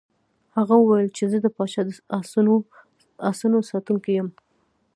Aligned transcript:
هغه 0.55 0.75
وویل 0.77 1.09
چې 1.17 1.23
زه 1.31 1.37
د 1.41 1.47
پاچا 1.55 1.81
د 1.87 1.89
آسونو 3.29 3.59
ساتونکی 3.69 4.11
یم. 4.17 4.29